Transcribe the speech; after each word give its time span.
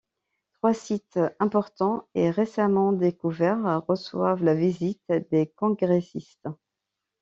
Trois 0.55 0.73
sites 0.73 1.19
importants 1.39 2.07
et 2.15 2.31
récemment 2.31 2.91
découverts 2.91 3.83
reçoivent 3.87 4.43
la 4.43 4.55
visite 4.55 5.03
des 5.29 5.45
congrèssistes. 5.55 6.47